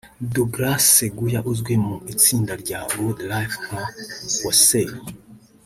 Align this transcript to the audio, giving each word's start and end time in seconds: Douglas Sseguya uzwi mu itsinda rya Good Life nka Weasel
Douglas 0.33 0.79
Sseguya 0.89 1.39
uzwi 1.51 1.75
mu 1.85 1.95
itsinda 2.13 2.53
rya 2.63 2.79
Good 2.95 3.19
Life 3.31 3.55
nka 3.65 3.83
Weasel 4.41 4.91